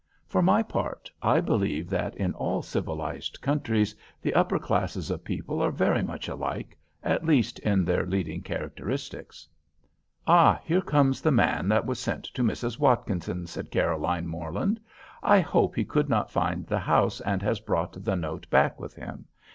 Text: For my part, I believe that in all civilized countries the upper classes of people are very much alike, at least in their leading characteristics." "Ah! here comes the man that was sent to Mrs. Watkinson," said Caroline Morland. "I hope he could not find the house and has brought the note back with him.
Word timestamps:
For 0.25 0.41
my 0.41 0.63
part, 0.63 1.11
I 1.21 1.41
believe 1.41 1.87
that 1.91 2.15
in 2.15 2.33
all 2.33 2.63
civilized 2.63 3.39
countries 3.39 3.95
the 4.19 4.33
upper 4.33 4.57
classes 4.57 5.11
of 5.11 5.23
people 5.23 5.61
are 5.61 5.69
very 5.69 6.01
much 6.01 6.27
alike, 6.27 6.75
at 7.03 7.23
least 7.23 7.59
in 7.59 7.85
their 7.85 8.07
leading 8.07 8.41
characteristics." 8.41 9.47
"Ah! 10.25 10.59
here 10.63 10.81
comes 10.81 11.21
the 11.21 11.29
man 11.29 11.67
that 11.67 11.85
was 11.85 11.99
sent 11.99 12.23
to 12.33 12.41
Mrs. 12.41 12.79
Watkinson," 12.79 13.45
said 13.45 13.69
Caroline 13.69 14.25
Morland. 14.25 14.79
"I 15.21 15.39
hope 15.39 15.75
he 15.75 15.85
could 15.85 16.09
not 16.09 16.31
find 16.31 16.65
the 16.65 16.79
house 16.79 17.21
and 17.21 17.43
has 17.43 17.59
brought 17.59 18.03
the 18.03 18.15
note 18.15 18.49
back 18.49 18.79
with 18.79 18.95
him. 18.95 19.27